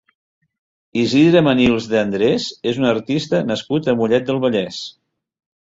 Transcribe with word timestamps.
Isidre 1.01 1.43
Manils 1.49 1.89
de 1.93 2.01
Andrés 2.01 2.49
és 2.73 2.81
un 2.83 2.89
artista 2.95 3.45
nascut 3.53 3.91
a 3.95 3.99
Mollet 4.01 4.29
del 4.31 4.45
Vallès. 4.49 4.85